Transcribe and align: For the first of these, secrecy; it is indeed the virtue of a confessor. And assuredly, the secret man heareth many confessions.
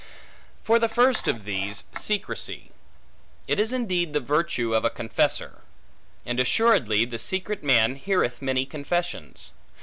For 0.63 0.79
the 0.79 0.89
first 0.89 1.27
of 1.27 1.43
these, 1.43 1.83
secrecy; 1.91 2.71
it 3.47 3.59
is 3.59 3.71
indeed 3.71 4.13
the 4.13 4.19
virtue 4.19 4.73
of 4.73 4.83
a 4.83 4.89
confessor. 4.89 5.61
And 6.25 6.39
assuredly, 6.39 7.05
the 7.05 7.19
secret 7.19 7.63
man 7.63 7.93
heareth 7.97 8.41
many 8.41 8.65
confessions. 8.65 9.51